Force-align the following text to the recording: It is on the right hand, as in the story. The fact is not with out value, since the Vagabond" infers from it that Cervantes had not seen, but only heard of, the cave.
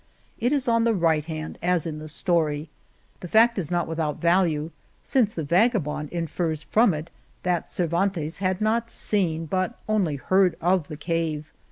It 0.39 0.51
is 0.51 0.67
on 0.67 0.83
the 0.83 0.95
right 0.95 1.23
hand, 1.25 1.59
as 1.61 1.85
in 1.85 1.99
the 1.99 2.07
story. 2.07 2.69
The 3.19 3.27
fact 3.27 3.59
is 3.59 3.69
not 3.69 3.87
with 3.87 3.99
out 3.99 4.19
value, 4.19 4.71
since 5.03 5.35
the 5.35 5.43
Vagabond" 5.43 6.09
infers 6.19 6.63
from 6.63 6.95
it 6.95 7.11
that 7.43 7.69
Cervantes 7.69 8.39
had 8.39 8.61
not 8.61 8.89
seen, 8.89 9.45
but 9.45 9.77
only 9.87 10.15
heard 10.15 10.57
of, 10.59 10.87
the 10.87 10.97
cave. 10.97 11.51